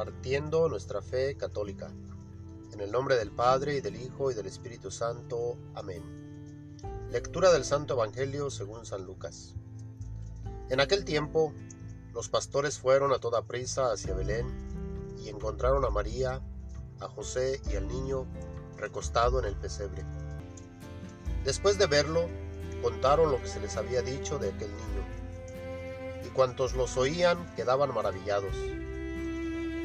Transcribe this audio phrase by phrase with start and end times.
[0.00, 1.92] compartiendo nuestra fe católica.
[2.72, 5.58] En el nombre del Padre y del Hijo y del Espíritu Santo.
[5.74, 6.02] Amén.
[7.10, 9.56] Lectura del Santo Evangelio según San Lucas.
[10.70, 11.52] En aquel tiempo,
[12.14, 14.46] los pastores fueron a toda prisa hacia Belén
[15.22, 16.40] y encontraron a María,
[16.98, 18.26] a José y al niño
[18.78, 20.02] recostado en el pesebre.
[21.44, 22.26] Después de verlo,
[22.80, 27.92] contaron lo que se les había dicho de aquel niño, y cuantos los oían quedaban
[27.92, 28.56] maravillados.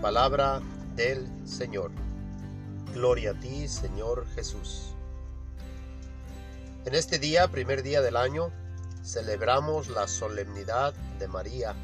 [0.00, 0.62] Palabra
[0.96, 1.90] del Señor.
[2.94, 4.94] Gloria a ti, Señor Jesús.
[6.86, 8.50] En este día, primer día del año,
[9.04, 11.74] celebramos la solemnidad de María,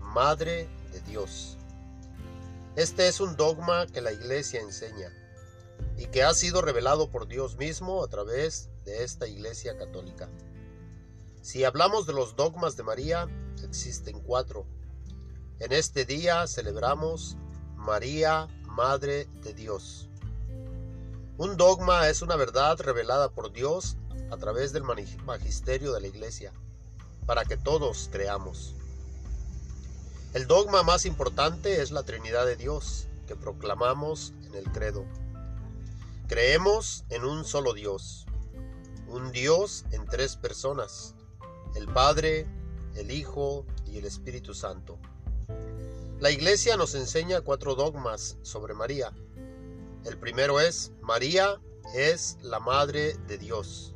[0.00, 1.58] Madre de Dios.
[2.76, 5.12] Este es un dogma que la Iglesia enseña
[5.96, 10.28] y que ha sido revelado por Dios mismo a través de esta Iglesia católica.
[11.42, 13.26] Si hablamos de los dogmas de María,
[13.64, 14.64] existen cuatro.
[15.58, 17.36] En este día celebramos
[17.88, 20.10] María, Madre de Dios.
[21.38, 23.96] Un dogma es una verdad revelada por Dios
[24.30, 26.52] a través del magisterio de la Iglesia,
[27.24, 28.74] para que todos creamos.
[30.34, 35.06] El dogma más importante es la Trinidad de Dios, que proclamamos en el credo.
[36.28, 38.26] Creemos en un solo Dios,
[39.06, 41.14] un Dios en tres personas,
[41.74, 42.46] el Padre,
[42.96, 44.98] el Hijo y el Espíritu Santo.
[46.20, 49.12] La Iglesia nos enseña cuatro dogmas sobre María.
[50.04, 51.60] El primero es, María
[51.94, 53.94] es la Madre de Dios,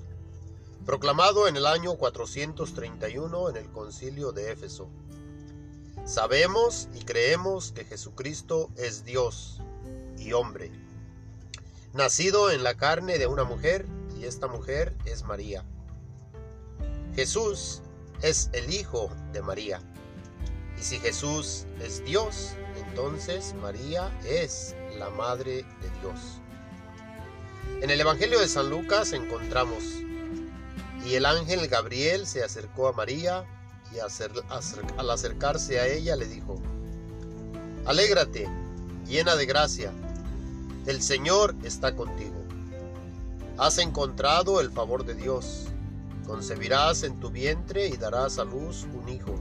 [0.86, 4.88] proclamado en el año 431 en el concilio de Éfeso.
[6.04, 9.60] Sabemos y creemos que Jesucristo es Dios
[10.16, 10.70] y hombre,
[11.92, 13.84] nacido en la carne de una mujer
[14.16, 15.64] y esta mujer es María.
[17.16, 17.82] Jesús
[18.22, 19.91] es el Hijo de María.
[20.82, 22.54] Y si Jesús es Dios,
[22.88, 26.40] entonces María es la Madre de Dios.
[27.80, 29.84] En el Evangelio de San Lucas encontramos,
[31.06, 33.44] y el ángel Gabriel se acercó a María
[33.94, 36.60] y al acercarse a ella le dijo,
[37.84, 38.48] Alégrate,
[39.06, 39.92] llena de gracia,
[40.86, 42.42] el Señor está contigo.
[43.56, 45.66] Has encontrado el favor de Dios,
[46.26, 49.38] concebirás en tu vientre y darás a luz un hijo,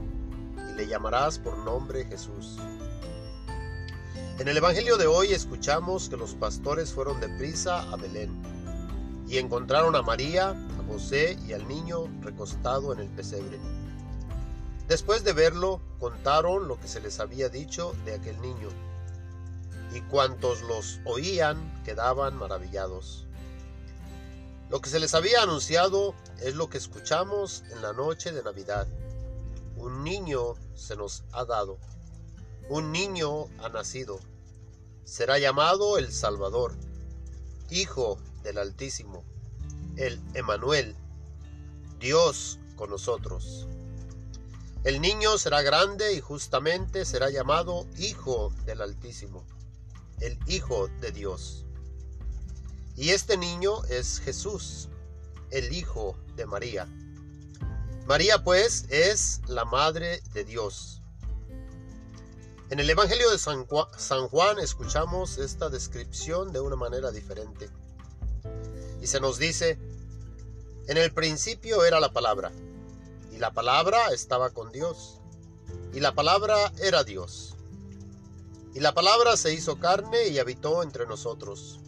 [0.76, 2.58] le llamarás por nombre Jesús.
[4.38, 8.30] En el Evangelio de hoy escuchamos que los pastores fueron de prisa a Belén
[9.28, 13.58] y encontraron a María, a José y al niño recostado en el pesebre.
[14.88, 18.68] Después de verlo, contaron lo que se les había dicho de aquel niño,
[19.94, 23.26] y cuantos los oían quedaban maravillados.
[24.70, 28.86] Lo que se les había anunciado es lo que escuchamos en la noche de Navidad.
[29.82, 31.76] Un niño se nos ha dado,
[32.68, 34.20] un niño ha nacido,
[35.02, 36.76] será llamado el Salvador,
[37.68, 39.24] Hijo del Altísimo,
[39.96, 40.94] el Emanuel,
[41.98, 43.66] Dios con nosotros.
[44.84, 49.44] El niño será grande y justamente será llamado Hijo del Altísimo,
[50.20, 51.66] el Hijo de Dios.
[52.94, 54.88] Y este niño es Jesús,
[55.50, 56.86] el Hijo de María.
[58.06, 61.00] María pues es la Madre de Dios.
[62.68, 67.70] En el Evangelio de San Juan escuchamos esta descripción de una manera diferente.
[69.00, 69.78] Y se nos dice,
[70.88, 72.50] en el principio era la palabra
[73.30, 75.20] y la palabra estaba con Dios.
[75.94, 77.54] Y la palabra era Dios.
[78.74, 81.78] Y la palabra se hizo carne y habitó entre nosotros.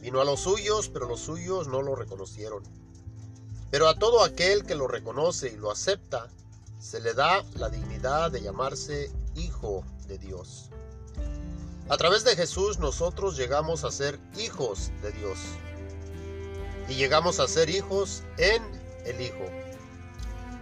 [0.00, 2.64] Vino a los suyos, pero los suyos no lo reconocieron.
[3.70, 6.28] Pero a todo aquel que lo reconoce y lo acepta,
[6.80, 10.70] se le da la dignidad de llamarse Hijo de Dios.
[11.88, 15.38] A través de Jesús nosotros llegamos a ser hijos de Dios.
[16.88, 18.62] Y llegamos a ser hijos en
[19.04, 19.44] el Hijo.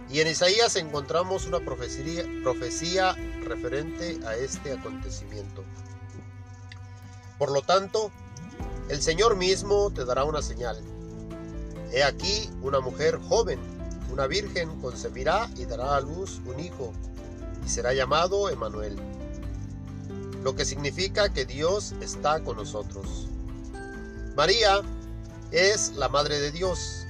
[0.09, 3.13] Y en Isaías encontramos una profecía, profecía
[3.43, 5.63] referente a este acontecimiento.
[7.37, 8.11] Por lo tanto,
[8.89, 10.81] el Señor mismo te dará una señal.
[11.91, 13.59] He aquí una mujer joven,
[14.11, 16.93] una virgen, concebirá y dará a luz un hijo,
[17.65, 18.97] y será llamado Emanuel.
[20.43, 23.27] lo que significa que Dios está con nosotros.
[24.35, 24.81] María
[25.51, 27.07] es la Madre de Dios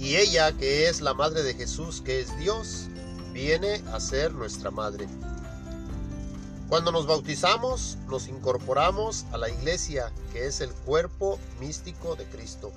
[0.00, 2.88] y ella, que es la Madre de Jesús, que es Dios,
[3.34, 5.06] viene a ser nuestra Madre.
[6.70, 12.72] Cuando nos bautizamos, nos incorporamos a la iglesia, que es el cuerpo místico de Cristo.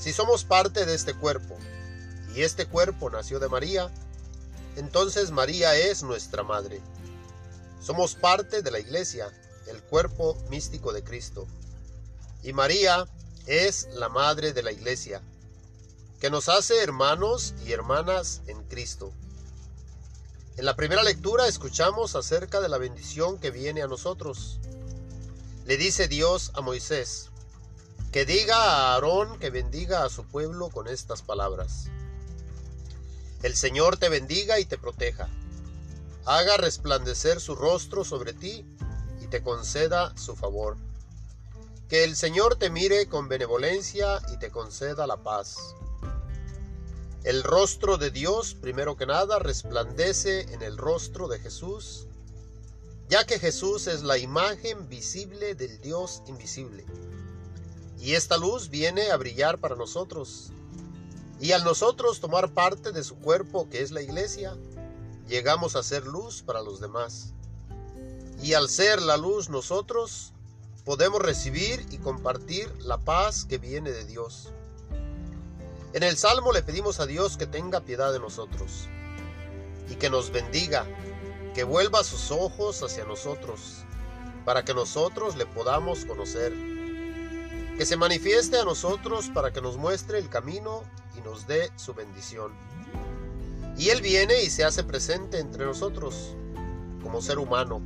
[0.00, 1.58] Si somos parte de este cuerpo,
[2.34, 3.90] y este cuerpo nació de María,
[4.76, 6.80] entonces María es nuestra Madre.
[7.82, 9.30] Somos parte de la iglesia,
[9.66, 11.46] el cuerpo místico de Cristo.
[12.42, 13.06] Y María
[13.44, 15.20] es la Madre de la iglesia,
[16.18, 19.12] que nos hace hermanos y hermanas en Cristo.
[20.56, 24.60] En la primera lectura escuchamos acerca de la bendición que viene a nosotros.
[25.66, 27.29] Le dice Dios a Moisés,
[28.12, 31.86] que diga a Aarón que bendiga a su pueblo con estas palabras.
[33.44, 35.28] El Señor te bendiga y te proteja.
[36.24, 38.66] Haga resplandecer su rostro sobre ti
[39.22, 40.76] y te conceda su favor.
[41.88, 45.76] Que el Señor te mire con benevolencia y te conceda la paz.
[47.22, 52.06] El rostro de Dios, primero que nada, resplandece en el rostro de Jesús,
[53.08, 56.84] ya que Jesús es la imagen visible del Dios invisible.
[58.00, 60.52] Y esta luz viene a brillar para nosotros.
[61.40, 64.56] Y al nosotros tomar parte de su cuerpo, que es la iglesia,
[65.28, 67.32] llegamos a ser luz para los demás.
[68.42, 70.32] Y al ser la luz nosotros,
[70.84, 74.48] podemos recibir y compartir la paz que viene de Dios.
[75.92, 78.88] En el Salmo le pedimos a Dios que tenga piedad de nosotros
[79.90, 80.86] y que nos bendiga,
[81.54, 83.84] que vuelva sus ojos hacia nosotros,
[84.44, 86.52] para que nosotros le podamos conocer,
[87.80, 90.82] que se manifieste a nosotros para que nos muestre el camino
[91.16, 92.52] y nos dé su bendición.
[93.78, 96.34] Y Él viene y se hace presente entre nosotros,
[97.02, 97.80] como ser humano,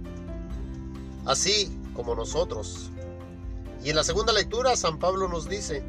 [1.26, 2.90] así como nosotros.
[3.84, 5.84] Y en la segunda lectura San Pablo nos dice,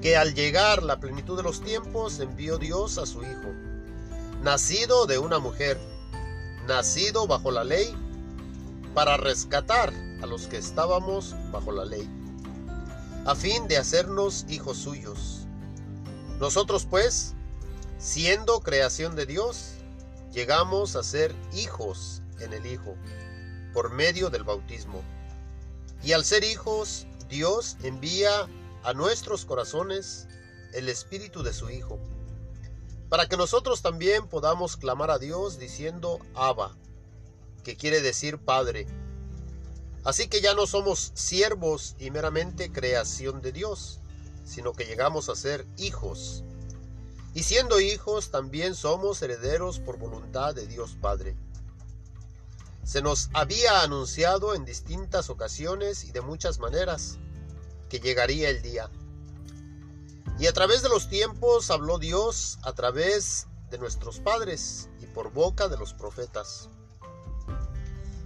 [0.00, 3.50] que al llegar la plenitud de los tiempos envió Dios a su Hijo,
[4.40, 5.80] nacido de una mujer,
[6.68, 7.92] nacido bajo la ley,
[8.94, 9.92] para rescatar
[10.22, 12.08] a los que estábamos bajo la ley,
[13.24, 15.46] a fin de hacernos hijos suyos.
[16.38, 17.34] Nosotros pues,
[17.98, 19.74] siendo creación de Dios,
[20.32, 22.96] llegamos a ser hijos en el Hijo,
[23.72, 25.02] por medio del bautismo.
[26.02, 28.46] Y al ser hijos, Dios envía
[28.82, 30.28] a nuestros corazones
[30.74, 31.98] el Espíritu de su Hijo,
[33.08, 36.76] para que nosotros también podamos clamar a Dios diciendo Abba,
[37.62, 38.86] que quiere decir Padre.
[40.04, 44.00] Así que ya no somos siervos y meramente creación de Dios,
[44.44, 46.44] sino que llegamos a ser hijos.
[47.32, 51.36] Y siendo hijos también somos herederos por voluntad de Dios Padre.
[52.84, 57.16] Se nos había anunciado en distintas ocasiones y de muchas maneras
[57.88, 58.90] que llegaría el día.
[60.38, 65.32] Y a través de los tiempos habló Dios a través de nuestros padres y por
[65.32, 66.68] boca de los profetas.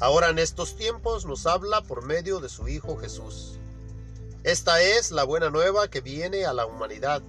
[0.00, 3.58] Ahora en estos tiempos nos habla por medio de su Hijo Jesús.
[4.44, 7.22] Esta es la buena nueva que viene a la humanidad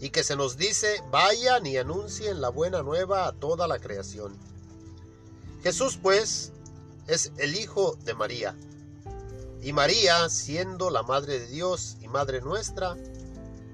[0.00, 4.36] y que se nos dice vayan y anuncien la buena nueva a toda la creación.
[5.62, 6.52] Jesús pues
[7.06, 8.56] es el Hijo de María
[9.66, 12.96] y María, siendo la Madre de Dios y Madre nuestra,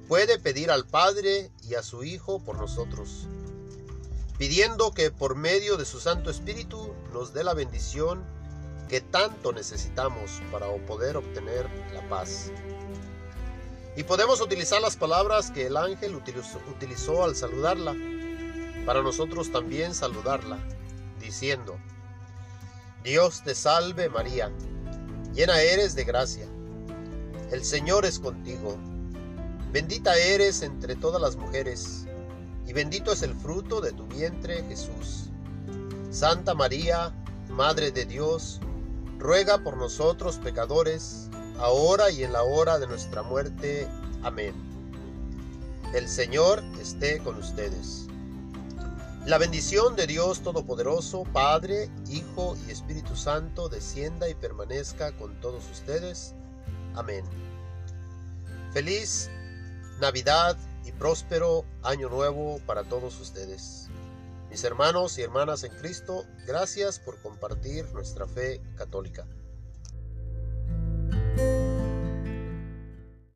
[0.09, 3.27] puede pedir al Padre y a su Hijo por nosotros,
[4.43, 8.25] pidiendo que por medio de su Santo Espíritu nos dé la bendición
[8.89, 12.51] que tanto necesitamos para poder obtener la paz.
[13.97, 17.95] Y podemos utilizar las palabras que el ángel utilizó, al saludarla,
[18.85, 20.59] para nosotros también saludarla,
[21.21, 21.79] diciendo,
[23.05, 24.51] Dios te salve María
[25.33, 26.49] llena eres de gracia.
[27.53, 28.77] El Señor es contigo.
[29.71, 32.09] Bendita eres entre todas las mujeres,
[32.73, 35.31] bendito es el fruto de tu vientre, Jesús.
[36.11, 37.13] Santa María,
[37.49, 38.61] Madre de Dios,
[39.19, 43.87] ruega por nosotros pecadores, ahora y en la hora de nuestra muerte.
[44.23, 44.55] Amén.
[45.95, 48.07] El Señor esté con ustedes.
[49.27, 55.63] La bendición de Dios Todopoderoso, Padre, Hijo y Espíritu Santo, descienda y permanezca con todos
[55.71, 56.35] ustedes.
[56.95, 57.25] Amén.
[58.73, 59.31] Feliz
[60.03, 63.87] Navidad y próspero Año Nuevo para todos ustedes.
[64.51, 69.25] Mis hermanos y hermanas en Cristo, gracias por compartir nuestra fe católica.